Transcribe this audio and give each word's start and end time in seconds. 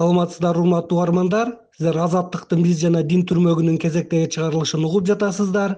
саламатсыздарбы 0.00 0.62
урматтуу 0.62 0.96
угармандар 0.96 1.50
сиздер 1.76 1.98
азаттыктын 2.00 2.62
биз 2.64 2.78
жана 2.80 3.02
дин 3.04 3.26
түрмөгүнүн 3.28 3.76
кезектеги 3.82 4.30
чыгарылышын 4.32 4.86
угуп 4.88 5.04
жатасыздар. 5.10 5.74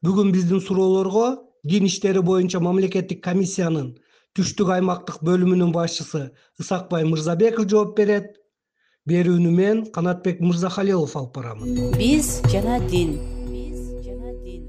Бүгүн 0.00 0.30
биздин 0.32 0.62
суроолорго 0.64 1.26
дин 1.68 1.84
иштери 1.84 2.22
боюнча 2.24 2.62
мамлекеттик 2.64 3.20
комиссиянын 3.26 3.90
түштүк 4.38 4.72
аймактык 4.78 5.20
бөлүмүнүн 5.20 5.74
башчысы 5.76 6.30
ысакбай 6.64 7.04
мырзабеков 7.10 7.68
жооп 7.68 7.92
берет. 8.00 8.32
Берүүнү 9.04 9.52
мен 9.52 9.84
канатбек 9.92 10.40
мырзахалилов 10.40 11.12
алып 11.20 11.36
барамын. 11.36 11.92
Биз 12.00 12.40
жана 12.48 12.80
дин. 12.88 13.18
Биз 13.52 13.84
жана 14.00 14.32
дин 14.46 14.64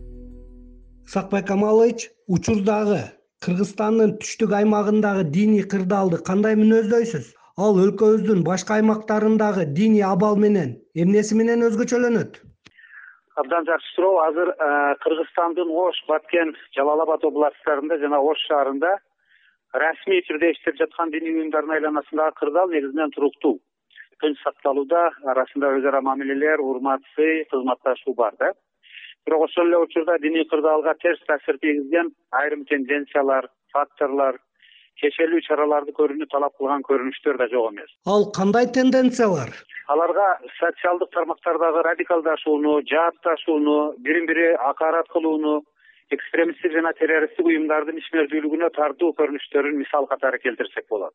ысакбай 1.07 1.47
камалович 1.47 2.09
учурдагы 2.27 3.05
кыргызстандын 3.47 4.18
түштүк 4.20 4.59
аймагындагы 4.59 5.29
диний 5.31 5.63
кырдаалды 5.63 6.20
кандай 6.20 6.59
мүнөздөйсүз 6.59 7.36
ал 7.66 7.80
өлкөбүздүн 7.84 8.44
башка 8.48 8.78
аймактарындагы 8.80 9.66
диний 9.80 10.04
абал 10.14 10.38
менен 10.44 10.70
эмнеси 11.04 11.36
менен 11.39 11.66
өзгөчөлөнөт? 11.68 12.39
Абдан 13.42 13.66
жакшы 13.68 13.89
суроо. 13.96 14.20
Азыр 14.28 14.50
э, 14.52 14.96
кыргызстандын 15.04 15.69
ош 15.83 16.00
баткен 16.07 16.56
жалал 16.75 17.04
абад 17.04 17.25
областтарында 17.30 18.00
жана 18.04 18.19
ош 18.32 18.39
шаарында 18.47 18.93
расмий 19.83 20.24
түрдө 20.28 20.52
иштеп 20.54 20.80
жаткан 20.80 21.11
диний 21.11 21.36
уюмдардын 21.36 21.75
айланасындагы 21.78 22.39
кырдаал 22.39 22.71
негизинен 22.71 23.11
туруктуу. 23.16 23.60
Тынч 24.19 24.39
сакталууда 24.44 25.04
арасында 25.33 25.75
өз 25.78 25.88
ара 25.91 26.02
мамилелер 26.02 26.60
урмат 26.64 27.04
сый 27.16 27.46
кызматташуу 27.52 28.14
бар 28.16 28.36
да. 28.39 28.52
Бирок 29.25 29.47
ошол 29.47 29.68
эле 29.68 29.78
учурда 29.83 30.18
диний 30.19 30.47
кырдаалга 30.47 30.96
терс 31.04 31.19
таасир 31.28 31.57
тийгизген 31.60 32.11
айрым 32.31 32.66
тенденциялар 32.66 33.50
факторлор 33.72 34.39
кечелүү 35.02 35.42
чараларды 35.48 35.95
көрүүнү 36.00 36.30
талап 36.31 36.56
кылган 36.58 36.86
көрүнүштөр 36.89 37.39
да 37.42 37.50
жок 37.52 37.72
эмес. 37.72 37.92
Ал 38.06 38.30
кандай 38.36 38.70
тенденциялар 38.78 39.53
аларга 39.89 40.28
социалдык 40.59 41.09
тармактардагы 41.16 41.81
радикалдашууну 41.88 42.80
жаатташууну 42.91 43.78
бирин 44.06 44.28
бири 44.30 44.52
акаарат 44.72 45.08
кылууну 45.14 45.64
экстремисттик 46.16 46.73
жана 46.78 46.94
террористтик 47.00 47.45
уюмдардын 47.45 47.97
ишмердүүлүгүнө 48.02 48.69
тартуу 48.78 49.11
көрүнүштөрүн 49.19 49.80
мисал 49.81 50.08
катары 50.11 50.39
келтирсек 50.45 50.86
болот. 50.89 51.13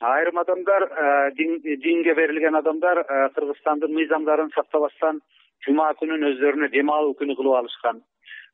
Айрым 0.00 0.38
адамдар 0.38 0.82
э, 0.84 1.30
динге 1.36 2.14
берилген 2.14 2.56
адамдар 2.56 3.00
э, 3.00 3.28
кыргызстандын 3.36 3.94
мыйзамдарын 3.96 4.52
сактабастан 4.56 5.20
жума 5.64 5.92
күнүн 6.00 6.28
өздөрүнө 6.32 6.68
дем 6.72 6.92
алуу 6.92 7.16
күнү 7.20 7.36
кылып 7.36 7.60
алышкан 7.60 8.02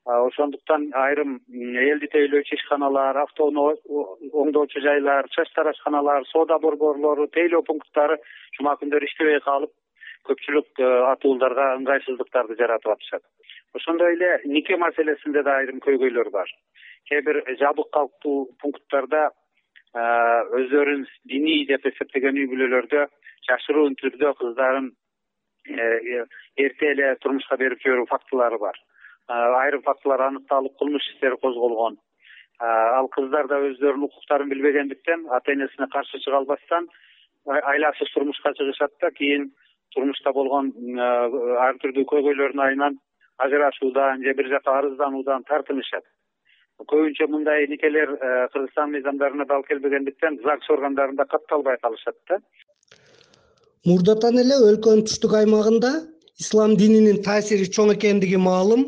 ошондуктан 0.04 0.88
айрым 0.98 1.36
элди 1.52 2.08
тейлөөчү 2.10 2.56
ишканалар 2.56 3.16
автоону 3.22 3.68
оңдоочу 4.42 4.82
жайлар 4.82 5.28
чач 5.30 5.52
тарашканалар 5.54 6.26
соода 6.32 6.58
борборлору 6.58 7.28
тейлөө 7.36 7.62
пункттары 7.68 8.18
жума 8.58 8.74
күндөрү 8.80 9.06
иштебей 9.06 9.38
калып 9.46 9.70
көпчүлүк 10.26 10.78
э, 10.78 10.88
атуулдарга 11.12 11.76
ыңгайсыздыктарды 11.78 12.56
жаратып 12.58 12.92
атышат. 12.94 13.22
Ошондой 13.74 14.14
эле 14.14 14.40
нике 14.44 14.76
маселесинде 14.76 15.42
да 15.42 15.56
айрым 15.58 15.80
көйгөйлөр 15.82 16.30
бар. 16.30 16.50
Кээ 17.10 17.22
бир 17.26 17.42
жабык 17.58 17.90
калктуу 17.94 18.52
пункттарда 18.62 19.28
э, 19.30 20.02
өздөрүн 20.62 21.06
диний 21.30 21.66
деп 21.66 21.86
эсептеген 21.86 22.38
үй 22.38 22.46
бүлөлөрдө 22.50 23.06
жашыруун 23.48 23.98
түрдө 24.02 24.34
кыздарын 24.38 24.92
э, 25.66 26.24
эрте 26.56 26.90
эле 26.94 27.14
турмушка 27.22 27.58
берип 27.58 27.82
жиберүү 27.82 28.10
фактылары 28.10 28.58
бар 28.62 28.78
айрым 29.28 29.82
фактылар 29.82 30.20
аныкталып 30.28 30.76
кылмыш 30.78 31.06
иштери 31.12 31.36
козголгон. 31.42 31.98
Ал 32.60 33.08
кыздар 33.08 33.48
да 33.48 33.58
өздөрүнүн 33.68 34.06
укуктарын 34.08 34.48
билбегендиктен 34.48 35.26
ата 35.30 35.52
энесине 35.52 35.88
каршы 35.90 36.18
чыга 36.24 36.36
албастан 36.38 36.88
айласыз 37.46 38.12
турмушка 38.14 38.52
чыгышат 38.54 38.92
да 39.00 39.10
кийин 39.10 39.50
турмушта 39.94 40.32
болгон 40.32 40.72
ар 41.66 41.74
түрдүү 41.82 42.04
көйгөйлөрдүн 42.12 42.64
айынан 42.66 42.98
ажырашуудан 43.38 44.22
же 44.22 44.34
бир 44.34 44.48
жака 44.48 44.78
арыздануудан 44.78 45.44
тартынышат. 45.48 46.04
Көбүнчө 46.82 47.28
мындай 47.30 47.66
никелер 47.68 48.16
кыргызстан 48.52 48.90
мыйзамдарына 48.90 49.46
дал 49.46 49.62
келбегендиктен 49.62 50.38
загс 50.44 50.70
органдарында 50.70 51.24
катталбай 51.24 51.76
калышат 51.82 52.16
да. 52.28 52.40
Мурдатан 53.86 54.38
эле 54.38 54.56
өлкөнүн 54.70 55.06
түштүк 55.06 55.34
аймагында 55.42 55.92
ислам 56.38 56.76
дининин 56.76 57.22
таасири 57.22 57.68
чоң 57.76 57.94
экендиги 57.94 58.38
маалым 58.48 58.84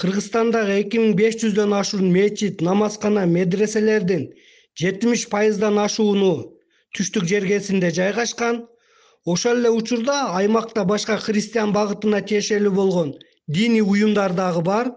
кыргызстандагы 0.00 0.74
эки 0.82 1.00
миң 1.00 1.14
беш 1.18 1.38
жүздөн 1.42 1.72
ашуун 1.78 2.10
мечит 2.12 2.60
намазкана 2.66 3.22
медреселердин 3.36 4.26
жетимиш 4.80 5.22
пайыздан 5.32 5.78
ашууну 5.84 6.32
түштүк 6.96 7.24
жергесинде 7.30 7.90
жайгашкан. 7.98 8.66
Ошол 9.24 9.62
эле 9.62 9.70
учурда 9.74 10.18
аймакта 10.38 10.84
башка 10.84 11.16
христиан 11.16 11.72
багытына 11.72 12.20
тиешелүү 12.30 12.72
болгон 12.76 13.14
диний 13.48 13.82
уюмдар 13.82 14.36
дагы 14.36 14.62
бар. 14.68 14.92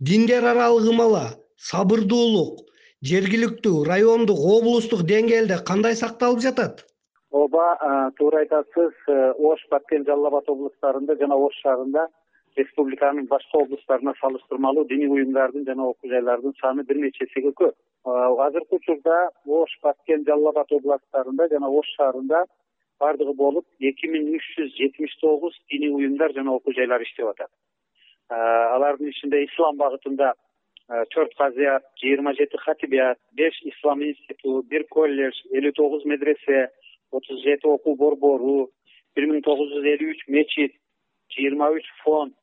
Диндер 0.00 0.44
аралык 0.44 0.90
ымала 0.92 1.24
сабырдуулук 1.70 2.66
жергиликтүү 3.10 3.86
райондук 3.88 4.42
облустук 4.56 5.06
деңгээлде 5.08 5.62
кандай 5.70 5.96
сакталып 5.96 6.42
жатат? 6.44 6.84
Ооба 7.30 8.10
туура 8.18 8.42
айтасыз 8.44 8.92
э, 9.08 9.32
ош 9.38 9.62
баткен 9.70 10.04
жалал 10.04 10.28
абад 10.32 10.50
облустарында 10.52 11.16
жана 11.20 11.36
ош 11.46 11.56
шаарында 11.62 12.08
республиканын 12.56 13.26
башка 13.26 13.58
облустарына 13.58 14.14
салыштырмалуу 14.20 14.84
диний 14.88 15.08
уюмдардын 15.08 15.66
жана 15.66 15.88
окуу 15.92 16.10
жайлардын 16.10 16.54
саны 16.60 16.84
бир 16.88 16.96
нече 16.96 17.24
эсеге 17.24 17.52
көп 17.60 17.74
азыркы 18.46 18.76
учурда 18.76 19.30
ош 19.46 19.78
баткен 19.82 20.24
жалал 20.28 20.48
абад 20.52 20.72
областтарында 20.78 21.48
жана 21.52 21.68
ош 21.80 21.90
шаарында 21.96 22.44
баардыгы 23.00 23.34
болуп 23.34 23.66
эки 23.90 24.08
миң 24.08 24.28
үч 24.36 24.46
жүз 24.56 24.72
жетимиш 24.78 25.16
тогуз 25.20 25.56
диний 25.70 25.92
уюмдар 25.92 26.32
жана 26.32 26.54
окуу 26.54 26.72
жайлар 26.72 27.02
иштеп 27.02 27.28
атат. 27.28 27.50
Алардын 28.30 29.10
ичинде 29.10 29.44
ислам 29.44 29.76
багытында 29.76 30.32
төрт 31.12 31.34
казият 31.38 31.84
жыйырма 32.00 32.32
жети 32.38 32.56
хатибият 32.62 33.18
беш 33.32 33.60
ислам 33.72 34.02
институту 34.02 34.62
бир 34.70 34.86
колледж 34.90 35.42
элүү 35.50 35.72
тогуз 35.74 36.04
медресе 36.04 36.68
отуз 37.12 37.42
жети 37.42 37.66
окуу 37.66 37.96
борбору 37.96 38.70
бир 39.16 39.26
миң 39.26 39.42
тогуз 39.42 39.72
жүз 39.74 39.88
элүү 39.94 40.14
үч 40.14 40.26
мечит 40.28 40.76
жыйырма 41.34 41.72
үч 41.74 41.86
фонд 42.04 42.34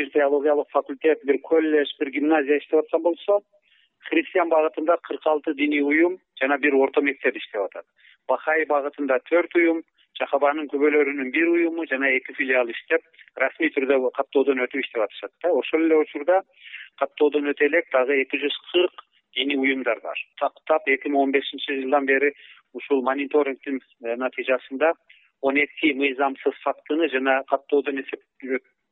бир 0.00 0.10
теологиялык 0.16 0.68
факультет 0.72 1.24
бир 1.24 1.38
колледж 1.44 1.90
бир 2.00 2.10
гимназия 2.10 2.58
иштеп 2.58 2.80
аткан 2.84 3.02
болсо 3.02 3.40
христиан 4.08 4.48
багытында 4.48 4.96
кырк 5.06 5.26
алты 5.26 5.54
диний 5.54 5.82
уюм 5.82 6.18
жана 6.40 6.58
бир 6.58 6.74
орто 6.74 7.02
мектеп 7.02 7.36
иштеп 7.36 7.62
атат. 7.66 7.84
Бахай 8.28 8.64
багытында 8.66 9.18
төрт 9.28 9.54
уюм 9.60 9.82
жакабанын 10.18 10.68
күбөлөрүнүн 10.72 11.30
бир 11.36 11.48
уюму 11.52 11.86
жана 11.90 12.08
эки 12.16 12.32
филиал 12.38 12.70
иштеп 12.72 13.04
расмий 13.36 13.72
түрдө 13.76 14.00
каттоодон 14.16 14.64
өтүп 14.64 14.84
иштеп 14.84 15.04
атышат 15.04 15.32
да. 15.42 15.52
Ошол 15.52 15.84
эле 15.86 16.00
учурда 16.00 16.40
каттоодон 17.02 17.52
өтө 17.52 17.68
элек 17.68 17.92
дагы 17.92 18.22
эки 18.22 18.40
жүз 18.40 18.56
кырк 18.72 19.04
диний 19.36 19.60
уюмдар 19.60 20.00
бар. 20.00 20.18
Тактап 20.40 20.88
эки 20.88 21.08
миң 21.08 21.26
он 21.26 21.36
бешинчи 21.36 21.80
жылдан 21.82 22.06
бери 22.06 22.32
ушул 22.72 23.02
мониторингдин 23.02 23.80
э, 23.80 24.16
натыйжасында 24.16 24.94
он 25.42 25.56
эки 25.56 25.92
мыйзамсыз 25.92 26.56
фактыны 26.64 27.08
жана 27.08 27.42
каттоодон 27.48 28.00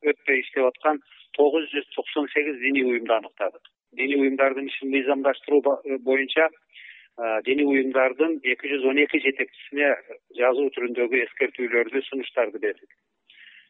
өтпөй 0.03 0.43
иштеп 0.43 0.69
аткан 0.71 1.01
тогуз 1.37 1.67
жүз 1.73 1.87
токсон 1.95 2.29
сегиз 2.35 2.59
диний 2.63 2.85
уюмду 2.85 3.15
аныктадык. 3.15 3.63
Диний 3.93 4.19
уюмдардын 4.21 4.69
ишин 4.69 4.91
мыйзамдаштыруу 4.91 5.63
э, 5.85 5.99
боюнча 5.99 6.49
э, 6.49 7.43
диний 7.47 7.67
уюмдардын 7.67 8.39
эки 8.43 8.73
жүз 8.73 8.87
он 8.91 8.99
эки 9.05 9.21
жетекчисине 9.25 9.95
жазуу 10.39 10.69
түрүндөгү 10.77 11.23
эскертүүлөрдү 11.27 12.03
сунуштарды 12.09 12.59
бердик. 12.59 12.91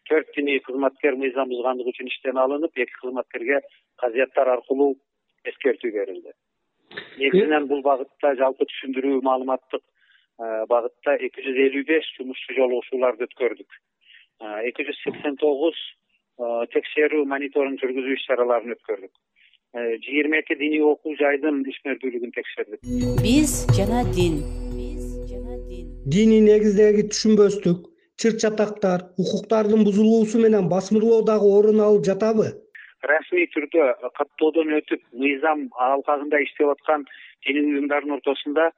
Төрт 0.09 0.33
диний 0.37 0.61
кызматкер 0.65 1.17
мыйзам 1.21 1.49
бузгандык 1.53 1.93
үчүн 1.93 2.11
иштен 2.13 2.41
алынып 2.45 2.77
эки 2.77 2.95
кызматкерге 3.03 3.61
казыяттар 4.03 4.55
аркылуу 4.57 4.97
эскертүү 5.45 5.93
берилди. 5.93 6.33
Негизинен 7.19 7.69
бул 7.69 7.83
багытта 7.83 8.35
жалпы 8.41 8.65
түшүндүрүү 8.65 9.21
маалыматтык 9.29 9.83
э, 9.83 10.65
багытта 10.73 11.17
эки 11.29 11.45
жүз 11.47 11.63
элүү 11.69 11.85
беш 11.93 12.11
жумушчу 12.17 12.59
жолугушууларды 12.59 13.29
өткөрдүк. 13.29 13.81
Эки 14.71 14.85
жүз 14.87 15.01
сексен 15.03 15.35
тогуз 15.37 15.79
текшерүү 16.39 17.25
мониторинг 17.27 17.81
жүргүзүү 17.83 18.15
иш 18.15 18.25
чараларын 18.29 18.75
өткөрдүк. 18.77 19.13
Э, 19.75 19.99
жыйырма 20.05 20.39
эки 20.41 20.55
диний 20.57 20.81
окуу 20.81 21.15
жайдын 21.19 21.61
ишмердүүлүгүн 21.73 22.33
текшердик. 22.33 22.81
Биз 23.21 23.67
жана 23.77 24.05
дин. 24.17 24.39
Биз 24.77 25.05
жана 25.29 25.59
дин. 25.69 25.91
Диний 26.07 26.41
негиздеги 26.41 27.09
түшүнбөстүк 27.11 27.85
чыр 28.23 28.39
чатактар 28.43 29.05
укуктардын 29.19 29.85
бузулуусу 29.85 30.41
менен 30.41 30.71
басмырлоо 30.73 31.21
дагы 31.27 31.51
орун 31.59 31.83
алып 31.85 32.07
жатабы? 32.09 32.55
Расмий 33.03 33.47
түрдө 33.55 33.93
каттоодон 34.17 34.73
өтүп 34.81 35.03
мыйзам 35.13 35.69
алкагында 35.91 36.41
иштеп 36.47 36.73
аткан 36.73 37.05
диний 37.47 37.67
уюмдардын 37.75 38.17
ортосунда 38.19 38.71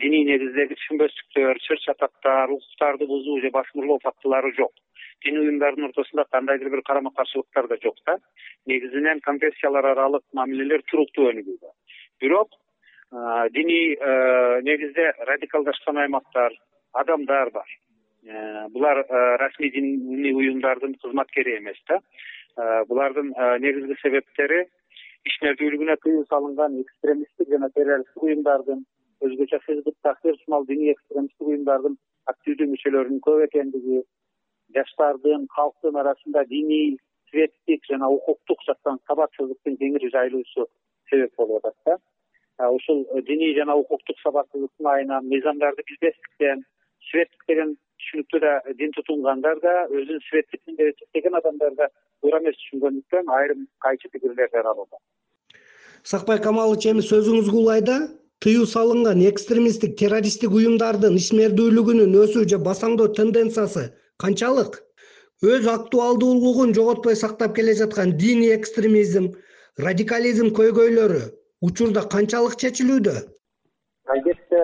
диний 0.00 0.24
негиздеги 0.30 0.78
түшүнбөстүктөр 0.80 1.60
чыр 1.66 1.82
чатактар 1.84 2.50
укуктарды 2.56 3.06
бузуу 3.10 3.40
же 3.44 3.50
басмырлоо 3.54 4.00
фактылары 4.02 4.54
жок 4.56 4.72
диний 5.24 5.40
уюмдардын 5.40 5.84
ортосунда 5.84 6.24
кандайдыр 6.30 6.70
бир 6.70 6.82
карама 6.82 7.10
каршылыктар 7.10 7.68
да 7.68 7.76
жок 7.82 7.96
да. 8.06 8.16
Негизинен 8.66 9.20
конфессиялар 9.20 9.86
аралык 9.86 10.22
мамилелер 10.32 10.82
туруктуу 10.90 11.30
өнүгүүдө. 11.30 11.70
Бирок 12.20 12.50
диний 13.52 13.96
негизде 14.62 15.12
радикалдашкан 15.26 15.98
аймактар 15.98 16.52
адамдар 16.92 17.50
бар. 17.50 17.68
Булар 18.70 19.04
расмий 19.38 19.70
диний 19.70 20.32
уюмдардын 20.32 20.94
кызматкери 20.94 21.58
эмес 21.58 21.78
да. 21.88 22.00
Булардын 22.88 23.34
негизги 23.60 23.96
себептери 24.02 24.64
ишмердүүлүгүнө 25.28 25.96
тыюу 26.02 26.24
салынган 26.30 26.80
экстремисттик 26.80 27.48
жана 27.54 27.70
террористтик 27.76 28.22
уюмдардын 28.22 28.82
өзгөчө 29.22 29.60
ушмал 30.32 30.66
диний 30.66 30.92
экстремисттик 30.92 31.46
уюмдардын 31.46 31.96
активдүү 32.32 32.66
мүчөлөрүнүн 32.72 33.22
көп 33.26 33.44
экендиги 33.46 34.02
жаштардын 34.76 35.46
калктын 35.56 35.98
арасында 36.02 36.44
диний 36.54 36.96
светтик 37.30 37.84
жана 37.90 38.10
укуктук 38.16 38.64
жактан 38.68 38.98
сабатсыздыктын 39.08 39.78
кеңири 39.80 40.10
жайылуусу 40.16 40.68
себеп 41.10 41.36
болуп 41.36 41.64
атат 41.66 41.76
да. 41.86 42.68
Ушул 42.68 43.06
диний 43.28 43.54
жана 43.58 43.76
укуктук 43.76 44.18
сабатсыздыктын 44.24 44.92
айынан 44.94 45.28
мыйзамдарды 45.32 45.82
билбестиктен 45.88 46.64
светтик 47.10 47.48
деген 47.48 47.76
түшүнүктү 48.02 48.40
да 48.42 48.52
дин 48.78 48.92
тутунгандар 48.96 49.60
да 49.62 49.74
өзүн 49.90 50.20
светтикмин 50.28 50.76
деп 50.76 50.94
эсептеген 50.94 51.38
адамдар 51.38 51.74
да 51.78 51.88
туура 52.20 52.40
эмес 52.42 52.58
түшүнгөндүктөн 52.62 53.30
айрым 53.38 53.66
кайчы 53.84 54.10
пикирлер 54.12 54.50
жаралууда 54.54 55.00
сакбай 56.12 56.40
камалович 56.42 56.86
эми 56.92 57.04
сөзүңүзгө 57.06 57.58
улайда 57.62 57.98
тыюу 58.44 58.66
салынган 58.66 59.22
экстремисттик 59.30 59.96
террористтик 59.98 60.54
уюмдардын 60.58 61.18
ишмердүүлүгүнүн 61.20 62.16
өсүү 62.24 62.48
же 62.52 62.58
басаңдоо 62.68 63.12
тенденциясы 63.18 63.88
канчалык? 64.22 64.80
Өз 65.42 65.66
актуалдуулугун 65.66 66.74
жоготпой 66.74 67.16
сактап 67.16 67.54
келе 67.56 67.74
жаткан 67.74 68.16
диний 68.16 68.54
экстремизм 68.56 69.32
радикализм 69.86 70.52
көйгөйлөрү 70.58 71.22
учурда 71.68 72.04
канчалык 72.14 72.54
чечилүүдө? 72.62 73.14
Албетте 74.14 74.60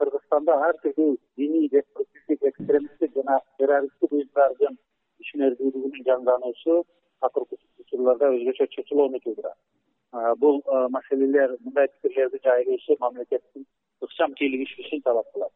кыргызстанда 0.00 0.58
ар 0.68 0.80
түрдүү 0.82 1.14
диний 1.38 1.68
экстремисттик 1.70 3.14
жана 3.14 3.38
террористтик 3.58 4.12
уюмдардын 4.12 4.78
ишмердүүлүгүнүн 5.24 6.06
жандануусу 6.08 6.82
акыркы 7.28 7.58
учурларда 7.84 8.30
өзгөчө 8.36 8.66
чочулоону 8.74 9.20
туудурат 9.24 10.38
бул 10.42 10.62
маселелер 10.96 11.56
мындай 11.60 11.88
пикирлерди 12.02 12.42
жайылуусу 12.44 12.96
мамлекеттин 13.00 13.66
ыкчам 14.06 14.34
кийлигишүүсүн 14.40 15.02
талап 15.06 15.30
кылат 15.32 15.52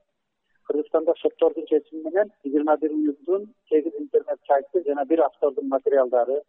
кыргызстанда 0.68 1.14
соттордун 1.20 1.66
чечими 1.66 2.02
менен 2.04 2.30
жыйырма 2.44 2.76
бир 2.76 2.92
уюмдун 2.92 3.48
сегиз 3.68 3.94
интернет 3.98 4.40
сайты 4.46 4.82
жана 4.86 5.04
бир 5.04 5.22
автордун 5.24 5.68
материалдары 5.68 6.42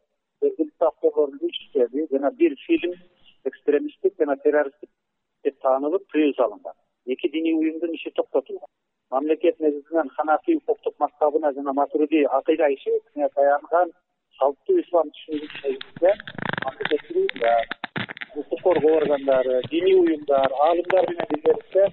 жергиликтүү 0.43 0.87
авторлордун 0.87 1.49
үч 1.49 1.59
китеби 1.65 2.07
жана 2.11 2.31
бир 2.41 2.55
фильм 2.65 2.93
экстремисттик 3.45 4.13
жана 4.19 4.35
террористтик 4.43 4.89
деп 5.43 5.59
таанылып 5.63 6.05
тыюу 6.11 6.33
салынган. 6.35 6.75
Эки 7.05 7.29
диний 7.29 7.53
уюмдун 7.53 7.95
иши 7.95 8.11
токтотулган. 8.11 8.67
Мамлекет 9.09 9.59
негизинен 9.59 10.09
ханафий 10.09 10.57
укуктук 10.57 10.95
мактабына 10.99 11.53
жана 11.53 11.73
матруди 11.73 12.23
акыйда 12.23 12.67
ишенимине 12.73 13.29
таянган 13.35 13.91
салттуу 14.37 14.79
ислам 14.79 15.09
мамлекеттик 16.65 17.31
укук 18.35 18.61
коргоо 18.61 18.97
органдары 18.97 19.61
диний 19.71 19.95
уюмдар 19.95 20.51
аалымдар 20.65 21.09
менен 21.09 21.25
биргеликте 21.29 21.83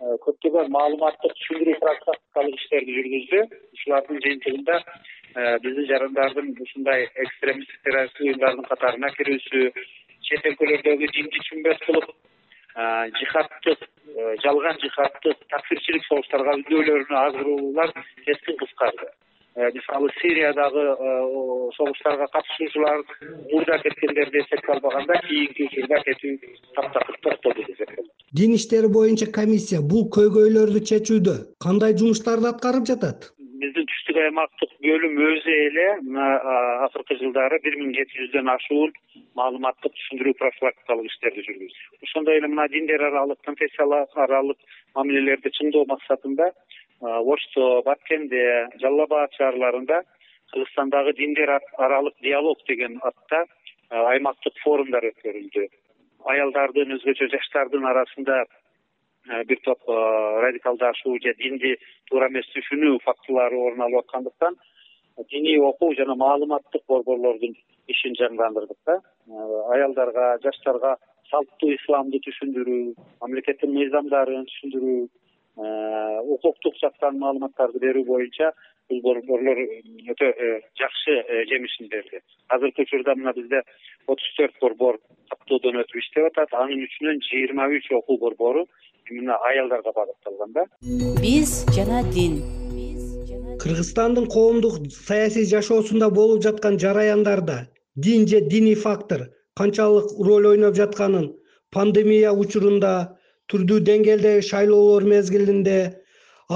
көптөгөн 0.00 0.70
маалыматтык 0.72 1.34
түшүндүрүү 1.38 1.78
профилактикалык 1.82 2.54
иштерди 2.60 2.96
жүргүздү. 2.96 3.40
Ушулардын 3.76 4.22
жыйынтыгында 4.24 4.76
э, 4.80 5.58
биздин 5.64 5.88
жарандардын 5.90 6.54
ушундай 6.66 7.06
экстремисттик 7.24 7.84
террористтик 7.84 8.26
уюмдардын 8.26 8.68
катарына 8.70 9.12
кирүүсү 9.18 9.64
чет 10.28 10.50
өлкөлөрдөгү 10.52 11.12
динди 11.16 11.36
түшүнбөс 11.36 11.86
кылып 11.86 12.10
жихадтык 13.20 13.80
э, 13.82 14.36
жалган 14.44 14.78
жихадтык 14.82 15.46
такфирчилик 15.52 16.04
согуштарга 16.06 16.56
үндөөлөрүнө 16.58 17.18
азгыруулар 17.26 17.92
кескин 18.24 18.56
кыскарды. 18.56 19.06
э, 19.06 19.19
мисалы 19.56 20.10
сириядагы 20.20 20.80
э, 20.80 21.70
согуштарга 21.76 22.26
катышуучулар 22.28 23.02
мурда 23.52 23.78
кеткендерди 23.78 24.38
эсепке 24.38 24.72
албаганда 24.72 25.20
кийинки 25.26 25.66
учурда 25.66 25.98
кетүү 26.06 26.36
таптакыр 26.76 27.16
токтоду 27.22 27.64
десек 27.66 27.90
болот 27.96 28.10
дин 28.32 28.54
иштери 28.54 28.86
боюнча 28.86 29.26
комиссия 29.26 29.80
бул 29.82 30.06
көйгөйлөрдү 30.16 30.80
чечүүдө 30.90 31.34
кандай 31.58 31.96
жумуштарды 31.98 32.46
аткарып 32.52 32.86
жатат? 32.86 33.32
Биздин 33.60 33.86
түштүк 33.90 34.20
аймактык 34.22 34.70
бөлүм 34.86 35.18
өзү 35.26 35.56
эле 35.66 35.88
мына 36.06 36.28
акыркы 36.86 37.18
жылдары 37.18 37.58
бир 37.64 37.74
миң 37.80 37.90
жети 37.98 38.22
жүздөн 38.22 38.52
ашуун 38.54 38.94
маалыматтык 39.40 39.92
түшүндүрүү 39.98 40.34
профилактикалык 40.38 41.10
иштерди 41.10 41.44
жүргүздү 41.48 42.06
ошондой 42.06 42.38
эле 42.38 42.52
мына 42.54 42.68
диндер 42.72 43.02
аралык 43.10 43.42
конфессиялар 43.50 44.06
аралык 44.14 44.62
мамилелерди 44.94 45.52
чыңдоо 45.58 45.84
максатында 45.90 46.52
ош 47.00 47.46
то 47.54 47.82
баткенде 47.86 48.68
жалал 48.80 49.04
абад 49.06 49.32
шаарларында 49.38 50.02
кыргызстандагы 50.52 51.12
диндер 51.14 51.50
аралык 51.78 52.14
диалог 52.20 52.58
деген 52.68 53.00
атта 53.02 53.44
аймактык 53.90 54.54
форумдар 54.62 55.04
өткөрүлдү. 55.10 55.68
Аялдардын 56.30 56.92
өзгөчө 56.96 57.30
жаштардын 57.32 57.86
арасында 57.86 58.44
бир 59.48 59.60
топ 59.64 59.88
радикалдашуу 60.44 61.18
же 61.22 61.34
динди 61.38 61.76
туура 62.10 62.28
эмес 62.28 62.46
түшүнүү 62.54 63.00
фактылары 63.04 63.56
орун 63.56 63.82
алып 63.86 64.04
аткандыктан 64.04 64.56
диний 65.30 65.58
окуу 65.58 65.94
жана 65.94 66.14
маалыматтык 66.14 66.82
борборлордун 66.88 67.54
ишин 67.88 68.14
жандандырдык 68.18 68.78
да. 68.86 69.00
Аялдарга 69.72 70.38
жаштарга 70.42 70.96
салттуу 71.30 71.72
исламды 71.74 72.20
түшүндүрүү 72.26 72.94
мамлекеттин 73.20 73.74
мыйзамдарын 73.74 74.46
түшүндүрүү 74.50 75.08
укуктук 75.56 76.74
жактан 76.80 77.18
маалыматтарды 77.18 77.80
берүү 77.82 78.04
боюнча 78.06 78.52
бул 78.90 79.00
борборлор 79.02 79.58
өтө 80.12 80.30
жакшы 80.78 81.16
жемишин 81.50 81.88
берди. 81.88 82.20
Азыркы 82.48 82.82
учурда 82.82 83.14
мына 83.14 83.32
бизде 83.36 83.62
отуз 84.06 84.30
төрт 84.38 84.54
борбор 84.60 84.98
каттоодон 85.30 85.82
өтүп 85.82 85.98
иштеп 86.02 86.30
атат. 86.30 86.54
Анын 86.54 86.84
ичинен 86.86 87.20
жыйырма 87.30 87.68
үч 87.76 87.90
окуу 87.92 88.18
борбору 88.18 88.66
именно 89.10 89.36
аялдарга 89.50 89.92
багытталган 89.92 90.52
да. 90.52 90.66
Биз 91.22 91.66
жана 91.76 92.02
дин. 92.14 92.40
Кыргызстандын 93.60 94.26
коомдук 94.26 94.80
саясий 94.90 95.44
жашоосунда 95.44 96.10
болуп 96.10 96.42
жаткан 96.42 96.78
жараяндарда 96.78 97.68
дин 97.94 98.26
же 98.26 98.40
диний 98.40 98.74
фактор 98.74 99.28
канчалык 99.54 100.06
роль 100.18 100.46
ойноп 100.46 100.74
жатканын 100.74 101.36
пандемия 101.70 102.32
учурунда 102.32 103.18
түрдүү 103.50 103.80
деңгээлдеги 103.88 104.46
шайлоолор 104.48 105.06
мезгилинде 105.12 105.78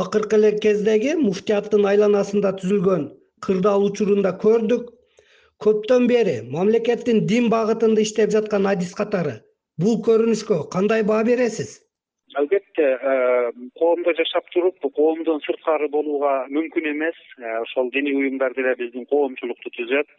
акыркы 0.03 0.39
эле 0.41 0.51
кездеги 0.65 1.15
муфтияттын 1.21 1.87
айланасында 1.91 2.55
түзүлгөн 2.61 3.09
кырдаал 3.47 3.87
учурунда 3.89 4.35
көрдүк. 4.45 4.91
Көптөн 5.65 6.07
бери 6.11 6.37
мамлекеттин 6.51 7.25
дин 7.31 7.51
багытында 7.53 8.03
иштеп 8.03 8.33
жаткан 8.35 8.67
адис 8.71 8.95
катары 8.99 9.37
бул 9.81 10.01
көрүнүшкө 10.07 10.65
кандай 10.75 11.05
баа 11.11 11.23
бересиз? 11.27 11.81
Албетте 12.35 12.87
э, 12.99 13.53
коомдо 13.79 14.15
жашап 14.19 14.49
туруп 14.51 14.83
коомдон 14.97 15.41
сырткары 15.47 15.89
болууга 15.89 16.47
мүмкүн 16.51 16.91
эмес. 16.91 17.19
Э, 17.39 17.61
ошол 17.63 17.91
диний 17.95 18.17
уюмдар 18.19 18.55
деле 18.55 18.75
биздин 18.81 19.07
коомчулукту 19.07 19.71
түзөт. 19.79 20.11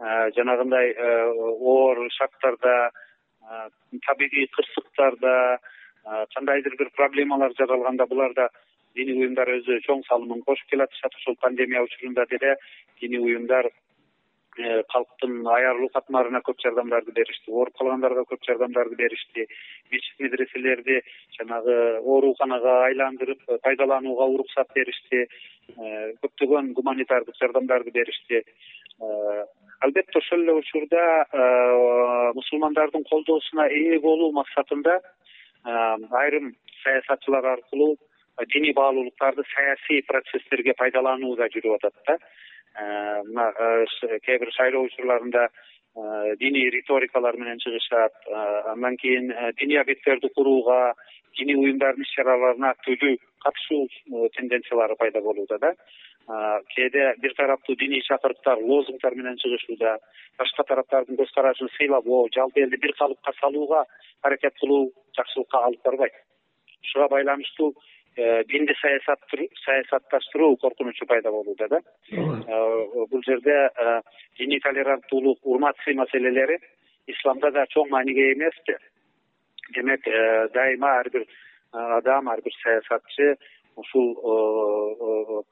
Э, 0.00 0.30
жанагындай 0.36 0.92
оор 1.00 2.04
шарттарда 2.18 2.90
табигый 4.04 4.48
кырсыктарда 4.52 5.58
кандайдыр 6.34 6.76
бир 6.78 6.90
проблемалар 6.96 7.54
жаралганда 7.58 8.06
буларда 8.06 8.48
диний 8.94 9.16
уюмдар 9.18 9.48
өзү 9.58 9.80
чоң 9.86 10.04
салымын 10.08 10.42
кошуп 10.46 10.68
келатышат. 10.70 11.14
Ушул 11.20 11.36
пандемия 11.40 11.82
учурунда 11.82 12.26
деле 12.30 12.56
диний 13.00 13.18
уюмдар 13.18 13.70
Э, 14.56 14.84
калктын 14.86 15.40
аярлуу 15.50 15.88
катмарына 15.90 16.38
көп 16.46 16.60
жардамдарды 16.62 17.10
беришти 17.10 17.50
ооруп 17.50 17.74
калгандарга 17.74 18.22
көп 18.30 18.44
жардамдарды 18.46 18.94
беришти 18.94 19.48
мечит 19.90 20.20
медреселерди 20.20 21.00
жанагы 21.38 21.74
ооруканага 21.98 22.76
айландырып 22.84 23.42
э, 23.48 23.58
пайдаланууга 23.64 24.28
уруксат 24.36 24.70
беришти 24.76 25.24
э, 25.24 26.12
көптөгөн 26.22 26.70
гуманитардык 26.78 27.34
жардамдарды 27.40 27.90
беришти. 27.90 28.44
Албетте 29.80 30.20
ошол 30.20 30.44
эле 30.44 30.52
учурда 30.54 31.02
мусулмандардын 32.36 33.02
колдоосуна 33.10 33.66
ээ 33.66 33.98
болуу 33.98 34.30
максатында 34.38 35.00
айрым 35.64 36.54
саясатчылар 36.82 37.46
аркылуу 37.46 37.96
диний 38.52 38.72
баалуулуктарды 38.72 39.42
саясий 39.54 40.02
процесстерге 40.02 40.74
пайдалануу 40.78 41.36
да 41.36 41.48
жүрүп 41.48 41.76
атат 41.78 41.94
да. 42.06 42.18
Мына 43.28 43.52
кээ 44.26 44.38
бир 44.38 44.50
шайлоо 44.52 44.84
учурларында 44.84 45.48
диний 46.40 46.70
риторикалар 46.70 47.36
менен 47.36 47.58
чыгышат 47.58 48.12
андан 48.72 48.96
кийин 48.96 49.32
диний 49.60 49.80
объекттерди 49.80 50.28
курууга 50.34 50.94
диний 51.38 51.56
уюмдардын 51.56 52.02
иш 52.02 52.14
чараларына 52.16 52.74
активдүү 52.74 53.16
катышуу 53.44 53.86
тенденциялары 54.36 54.96
пайда 54.96 55.20
болууда 55.20 55.58
да 55.58 55.74
кээде 56.26 57.14
бир 57.20 57.34
тараптуу 57.36 57.76
диний 57.76 58.02
чакырыктар 58.02 58.58
лозунгтар 58.58 59.14
менен 59.14 59.36
чыгышууда 59.36 59.98
башка 60.38 60.64
тараптардын 60.64 61.16
көз 61.16 61.32
карашын 61.34 61.68
сыйлабоо 61.76 62.28
жалпы 62.34 62.60
элди 62.60 62.76
бир 62.76 62.92
калыпка 62.98 63.32
салууга 63.40 63.84
аракет 64.22 64.54
кылуу 64.60 64.92
жакшылыкка 65.16 65.58
алып 65.58 65.82
барбайт. 65.84 66.12
Ушуга 66.82 67.08
байланыштуу 67.08 67.74
динди 68.16 68.74
саясатташтыруу 69.64 70.56
коркунучу 70.56 71.06
пайда 71.06 71.30
болууда 71.30 71.68
да. 71.68 71.80
Ооба. 72.12 73.06
Бул 73.10 73.22
жерде 73.26 73.70
диний 74.38 74.60
толеранттуулук 74.60 75.38
урмат 75.42 75.76
сый 75.84 75.94
маселелери 75.94 76.58
исламда 77.06 77.50
да 77.50 77.66
чоң 77.74 77.90
мааниге 77.90 78.32
эмеспи 78.32 78.76
демек 79.74 80.04
дайыма 80.54 81.00
ар 81.00 81.10
бир 81.10 81.26
адам 81.72 82.28
ар 82.28 82.40
бир 82.40 82.52
саясатчы 82.62 83.36
ушул 83.76 85.44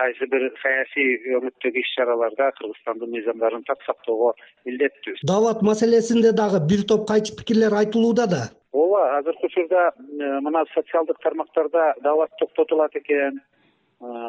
кайсы 0.00 0.26
бир 0.32 0.46
саясий 0.62 1.18
өңүттөгү 1.36 1.82
иш 1.82 1.92
чараларда 1.96 2.50
кыргызстандын 2.58 3.12
мыйзамдарын 3.14 3.64
так 3.68 3.82
сактоого 3.86 4.32
милдеттүү. 4.68 5.20
Даават 5.28 5.62
маселесинде 5.66 6.32
дагы 6.32 6.62
бир 6.72 6.86
топ 6.88 7.06
кайчы 7.10 7.36
пикирлер 7.36 7.76
айтылууда 7.82 8.26
да. 8.34 8.42
Ооба 8.72 9.18
азыркы 9.18 9.50
учурда 9.50 9.90
мына 10.46 10.64
социалдык 10.74 11.20
тармактарда 11.22 11.94
даават 12.02 12.30
токтотулат 12.40 12.96
экен. 12.96 13.40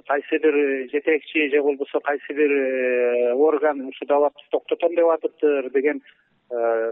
Кайсы 0.07 0.39
бир 0.43 0.55
жетекчи 0.91 1.49
же 1.49 1.61
болбосо 1.61 1.99
кайсы 2.03 2.33
бир 2.33 2.51
э, 2.51 3.33
орган 3.33 3.85
ушу 3.87 4.05
дааватты 4.05 4.43
токтотом 4.51 4.95
деп 4.95 5.07
атыптыр 5.07 5.69
деген 5.71 6.01
э, 6.49 6.91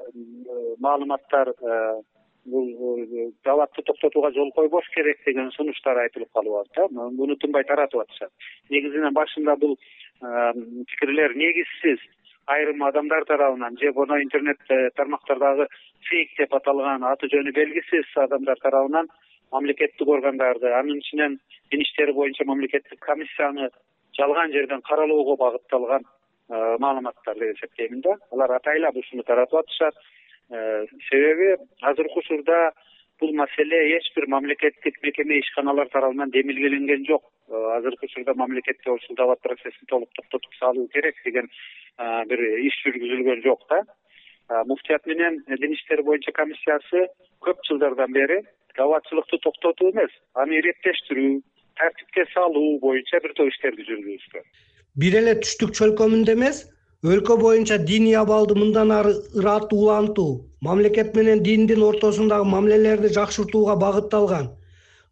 маалыматтар 0.80 1.50
э, 1.50 2.02
бул 2.46 3.06
дааватты 3.46 3.82
токтотууга 3.84 4.32
жол 4.32 4.52
койбош 4.52 4.88
керек 4.96 5.24
деген 5.26 5.52
сунуштар 5.52 5.98
айтылып 6.06 6.32
калып 6.34 6.62
атат 6.62 6.92
да 6.92 7.10
муну 7.10 7.36
тынбай 7.36 7.64
таратып 7.64 8.02
атышат 8.02 8.32
негизинен 8.70 9.14
башында 9.14 9.56
бул 9.56 9.78
пикирлер 10.20 11.36
негизсиз. 11.36 12.00
Айрым 12.46 12.84
адамдар 12.84 13.26
тарабынан 13.26 13.78
же 13.78 13.92
боно 13.94 14.22
интернет 14.24 14.58
э, 14.70 14.90
тармактардагы 14.96 15.68
фейк 16.10 16.32
деп 16.38 16.54
аталган 16.54 17.04
аты 17.04 17.28
жөнү 17.30 17.54
белгисиз 17.54 18.06
адамдар 18.16 18.58
тарабынан 18.64 19.08
мамлекеттик 19.52 20.08
органдарды 20.08 20.72
анын 20.74 20.98
ичинен 20.98 21.40
дин 21.72 21.82
иштери 21.82 22.12
боюнча 22.12 22.46
мамлекеттик 22.46 23.00
комиссияны 23.00 23.70
жалган 24.18 24.52
жерден 24.52 24.82
каралоого 24.82 25.36
багытталган 25.38 26.02
э, 26.02 26.78
маалыматтар 26.80 27.38
деп 27.38 27.56
эсептеймин 27.56 28.02
да. 28.02 28.18
Алар 28.32 28.56
атайлап 28.58 28.98
ушуну 28.98 29.24
таратып 29.24 29.60
атышат 29.60 29.94
себеби 30.50 31.58
азыркы 31.82 32.20
учурда 32.20 32.72
бул 33.20 33.34
маселе 33.34 33.98
эч 33.98 34.12
бир 34.16 34.28
мамлекеттик 34.28 35.02
мекеме 35.04 35.40
ишканалар 35.40 35.90
тарабынан 35.90 36.32
демилгеленген 36.32 37.06
жок. 37.06 37.24
Азыркы 37.50 38.06
учурда 38.06 38.34
мамлекетте 38.34 38.92
ушул 38.92 39.16
даават 39.16 39.42
процессин 39.42 39.86
толук 39.88 40.10
токтотуп 40.16 40.54
салуу 40.60 40.88
керек 40.88 41.16
деген 41.26 41.50
бир 42.30 42.40
иш 42.66 42.82
жүргүзүлгөн 42.86 43.44
жок 43.44 43.66
да. 43.70 43.84
Муфтият 44.66 45.06
менен 45.06 45.44
дин 45.48 45.74
иштери 45.74 46.02
боюнча 46.02 46.32
комиссиясы 46.32 47.08
көп 47.46 47.62
жылдардан 47.68 48.12
бери 48.14 48.42
дааватчылыкты 48.78 49.38
токтотуу 49.44 49.92
эмес 49.92 50.12
аны 50.34 50.60
иреттештирүү 50.60 51.42
тартипке 51.80 52.26
салуу 52.34 52.80
боюнча 52.80 53.20
бир 53.24 53.34
топ 53.38 53.52
иштерди 53.52 53.86
жүргүзүшкөн 53.90 54.46
бир 55.04 55.18
эле 55.22 55.36
түштүк 55.44 55.76
чөлкөмүндө 55.80 56.36
эмес 56.38 56.64
өлкө 57.00 57.38
боюнча 57.40 57.78
диний 57.80 58.16
абалды 58.20 58.56
мындан 58.60 58.92
ары 58.92 59.14
ыраттуу 59.40 59.78
улантуу 59.84 60.32
мамлекет 60.62 61.16
менен 61.16 61.40
диндин 61.44 61.82
ортосундагы 61.82 62.44
мамилелерди 62.44 63.14
жакшыртууга 63.16 63.76
багытталган. 63.80 64.50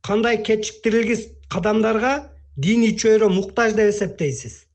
Кандай 0.03 0.43
кечиктирилгис 0.43 1.21
кадамдарга 1.47 2.27
диний 2.57 2.91
чөйрө 2.91 3.29
муктаж 3.31 3.71
деп 3.79 3.93
эсептейсиз? 3.93 4.67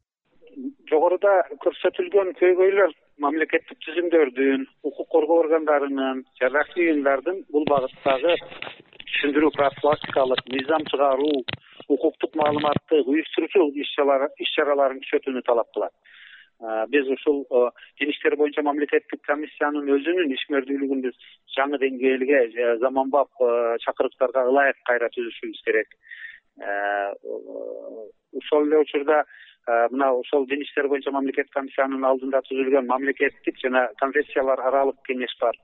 Жогоруда 0.89 1.35
көрсөтүлгөн 1.61 2.33
көйгөйлөр 2.41 2.97
мамлекеттик 3.21 3.79
түзүмдөрдүн 3.85 4.65
укук 4.83 5.09
коргоо 5.13 5.43
органдарынын 5.45 6.25
расмий 6.41 6.93
уюмдардын 6.93 7.45
бул 7.53 7.69
багыттагы 7.69 8.39
түшүндүрүү 9.13 9.53
профилактикалык 9.59 10.43
мыйзам 10.49 10.89
чыгаруу 10.89 11.45
укуктук 11.89 12.41
маалыматтык 12.41 13.05
уюштуруучу 13.05 13.69
иш 13.85 14.57
чараларын 14.57 15.05
күчөтүүнү 15.05 15.45
талап 15.45 15.69
кылат 15.77 15.93
биз 16.95 17.09
ушул 17.17 17.45
дин 18.01 18.11
иштери 18.11 18.37
боюнча 18.41 18.63
мамлекеттик 18.63 19.23
комиссиянын 19.27 19.89
өзүнүн 19.97 20.35
ишмердүүлүгүн 20.39 21.05
биз 21.07 21.17
жаңы 21.57 21.81
деңгээлге 21.83 22.77
заманбап 22.85 23.31
чакырыктарга 23.87 24.47
ылайык 24.51 24.79
кайра 24.87 25.11
түзүшүбүз 25.17 25.63
керек. 25.67 25.97
Ошол 28.43 28.69
эле 28.69 28.79
учурда 28.85 29.25
Э, 29.69 29.87
мына 29.91 30.11
ошол 30.11 30.47
дин 30.47 30.63
иштери 30.63 30.89
боюнча 30.91 31.13
мамлекеттик 31.15 31.55
комиссиянын 31.55 32.03
алдында 32.09 32.41
түзүлгөн 32.49 32.89
мамлекеттик 32.89 33.61
жана 33.63 33.85
конфессиялар 34.01 34.59
аралык 34.59 34.99
кеңеш 35.07 35.37
бар. 35.41 35.55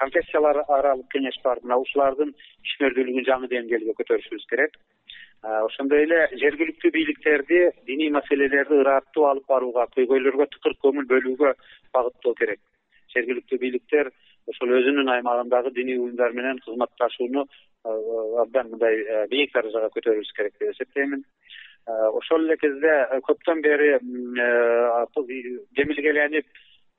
Конфессиялар 0.00 0.60
аралык 0.68 1.08
кеңеш 1.14 1.38
бар. 1.44 1.62
Мына 1.64 1.78
ушулардын 1.80 2.34
ишмердүүлүгүн 2.68 3.24
жаңы 3.30 3.48
деңгээлге 3.54 3.94
көтөрүшүбүз 4.00 4.44
керек. 4.52 4.76
э, 4.76 4.97
ошондой 5.42 6.02
эле 6.02 6.18
жергиликтүү 6.40 6.90
бийликтерди 6.90 7.60
диний 7.86 8.10
маселелерди 8.10 8.80
ыраттуу 8.82 9.26
алып 9.30 9.46
барууга 9.48 9.86
көйгөйлөргө 9.94 10.46
тыкыр 10.54 10.74
көңүл 10.82 11.06
бөлүүгө 11.12 11.52
багыттоо 11.94 12.34
керек. 12.34 12.60
Жергиликтүү 13.14 13.58
бийликтер 13.58 14.10
ошол 14.50 14.74
өзүнүн 14.80 15.08
аймагындагы 15.14 15.70
диний 15.76 15.98
уюмдар 15.98 16.32
менен 16.32 16.58
кызматташууну 16.64 17.46
абдан 18.42 18.72
мындай 18.72 19.26
бийик 19.30 19.54
даражага 19.54 19.92
көтөрүбүз 19.94 20.32
керек 20.36 20.54
деп 20.58 20.74
эсептеймин. 20.74 21.22
Ошол 21.86 22.44
эле 22.44 22.56
кезде 22.56 22.94
көптөн 23.28 23.62
бери 23.62 23.94
демилгеленип 25.78 26.46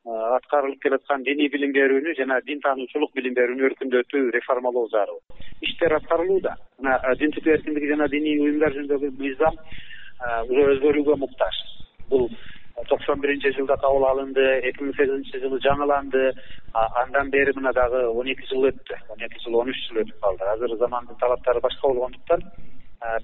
аткарылып 0.05 0.81
келаткан 0.81 1.23
диний 1.23 1.49
билим 1.51 1.73
берүүнү 1.75 2.15
жана 2.17 2.39
дин 2.47 2.61
таануучулук 2.63 3.11
билим 3.15 3.33
берүүнү 3.35 3.65
өркүндөтүү 3.69 4.31
реформалоо 4.31 4.87
зарыл. 4.87 5.19
Иштер 5.61 5.93
аткарылууда. 5.93 6.55
Мына 6.79 7.15
дин 7.19 7.31
тутуу 7.31 7.53
эркиндиги 7.53 7.89
жана 7.91 8.07
диний 8.07 8.39
уюмдар 8.39 8.73
жөнүндөгү 8.77 9.11
мыйзам 9.19 9.59
уже 10.47 10.63
өзгөрүүгө 10.75 11.17
муктаж. 11.19 11.59
Бул 12.09 12.29
токсон 12.87 13.19
биринчи 13.19 13.51
жылда 13.57 13.75
кабыл 13.83 14.07
алынды 14.07 14.45
эки 14.71 14.83
миң 14.83 14.95
сегизинчи 14.95 15.43
жылы 15.43 15.59
жаңыланды 15.67 16.31
андан 17.03 17.29
бери 17.29 17.51
мына 17.55 17.73
дагы 17.73 18.07
он 18.07 18.27
эки 18.27 18.47
жыл 18.47 18.71
өттү. 18.71 18.95
Он 19.09 19.19
эки 19.19 19.43
жыл 19.43 19.59
он 19.59 19.69
үч 19.69 19.83
жыл 19.89 20.03
өтүп 20.05 20.19
калды. 20.21 20.47
Азыр 20.55 20.77
замандын 20.77 21.19
талаптары 21.19 21.59
башка 21.59 21.87
болгондуктан 21.87 22.43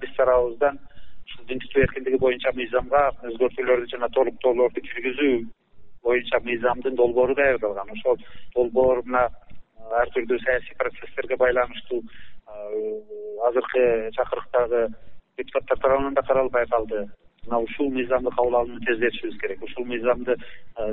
биз 0.00 0.16
тарабыбыздан 0.16 0.78
ушул 1.24 1.46
дин 1.48 1.58
тутуу 1.60 1.82
эркиндиги 1.82 2.20
боюнча 2.20 2.52
мыйзамга 2.52 3.08
өзгөртүүлөрдү 3.30 3.94
жана 3.96 4.08
толуктоолорду 4.12 4.80
киргизүү 4.80 5.46
боюнча 6.06 6.40
мыйзамдын 6.44 6.94
долбоору 6.94 7.34
даярдалган. 7.34 7.90
Ошол 7.90 8.18
долбоор 8.54 9.02
мына 9.04 9.26
ар 10.00 10.08
түрдүү 10.14 10.38
саясий 10.44 10.78
процесстерге 10.78 11.36
байланыштуу 11.36 12.02
азыркы 13.48 14.10
чакырыктагы 14.16 14.88
депутаттар 15.36 15.78
тарабынан 15.78 16.14
да 16.14 16.22
каралбай 16.22 16.66
калды. 16.66 17.06
Мына 17.46 17.60
ушул 17.66 17.90
мыйзамды 17.90 18.30
кабыл 18.30 18.56
алууну 18.56 18.80
тездетишибиз 18.86 19.38
керек. 19.40 19.62
Ушул 19.62 19.84
мыйзамды 19.84 20.36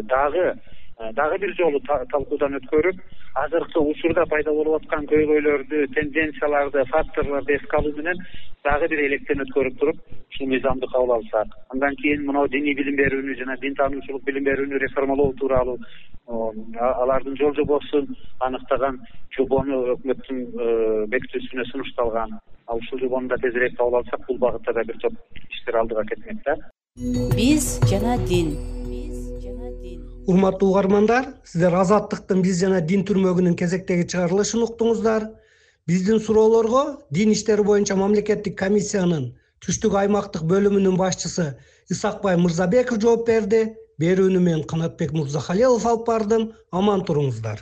дагы 0.03 0.53
дагы 1.00 1.38
бир 1.39 1.53
жолу 1.57 1.79
талкуудан 1.88 2.57
өткөрүп 2.59 3.00
азыркы 3.43 3.79
учурда 3.79 4.25
пайда 4.29 4.53
болуп 4.53 4.81
аткан 4.81 5.05
көйгөйлөрдү 5.09 5.88
тенденцияларды 5.95 6.85
факторлорду 6.91 7.53
эске 7.55 7.77
алуу 7.77 7.93
менен 7.97 8.19
дагы 8.63 8.88
бир 8.91 9.05
электен 9.07 9.41
өткөрүп 9.45 9.79
туруп 9.79 9.97
ушул 10.33 10.47
мыйзамды 10.47 10.88
кабыл 10.88 11.15
алсак. 11.17 11.47
Андан 11.69 11.95
кийин 11.95 12.25
мынау 12.25 12.47
диний 12.47 12.75
билим 12.75 12.95
берүүнү 12.95 13.38
жана 13.39 13.57
дин 13.62 13.75
таануучулук 13.75 14.23
билим 14.23 14.43
берүүнү 14.43 14.79
реформалоо 14.85 15.33
тууралуу 15.39 15.77
алардын 16.27 17.38
жол 17.38 17.55
жобосун 17.55 18.15
аныктаган 18.39 19.00
жобону 19.35 19.81
өкмөттүн 19.95 20.39
э, 20.39 21.05
бекитүүсүнө 21.12 21.65
сунушталган. 21.71 22.38
Ушул 22.73 23.00
жобону 23.00 23.27
да 23.27 23.38
тезирээк 23.38 23.77
кабыл 23.77 24.00
алсак 24.00 24.25
бул 24.27 24.38
багытта 24.38 24.73
да 24.73 24.83
бир 24.83 24.97
топ 25.01 25.13
иштер 25.50 25.75
алдыга 25.75 26.05
кетмек 26.05 26.43
да. 26.45 26.55
Биз 27.35 27.79
жана 27.89 28.17
дин 28.29 28.55
урматтуу 30.27 30.70
угармандар 30.72 31.25
сиздер 31.44 31.75
азаттыктын 31.75 32.42
биз 32.46 32.62
жана 32.63 32.80
дин 32.92 33.03
түрмөгүнүн 33.08 33.58
кезектеги 33.60 34.06
чыгарылышын 34.13 34.63
уктуңуздар. 34.65 35.27
Биздин 35.88 36.22
суроолорго 36.24 36.84
дин 37.12 37.34
иштери 37.34 37.65
боюнча 37.68 37.98
мамлекеттик 38.00 38.56
комиссиянын 38.60 39.27
түштүк 39.65 39.98
аймактык 40.00 40.48
бөлүмүнүн 40.48 40.98
башчысы 41.01 41.50
исакбай 41.92 42.39
мырзабеков 42.39 43.03
жооп 43.03 43.27
берди. 43.27 43.63
Берүүнү 44.00 44.39
мен 44.42 44.63
канатбек 44.63 45.12
мырзахалилов 45.13 45.86
алып 45.86 46.08
бардым. 46.08 46.50
Аман 46.72 47.03
туруңуздар 47.06 47.62